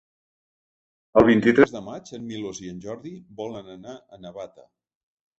El 1.19 1.25
vint-i-tres 1.27 1.73
de 1.75 1.81
maig 1.89 2.09
en 2.17 2.25
Milos 2.31 2.61
i 2.67 2.71
en 2.75 2.79
Jordi 2.85 3.11
volen 3.41 3.69
anar 3.75 3.93
a 4.17 4.19
Navata. 4.23 4.65